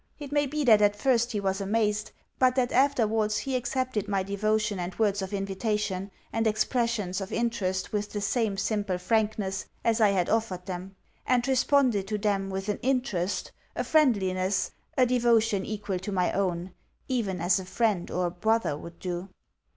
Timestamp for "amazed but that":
1.61-2.71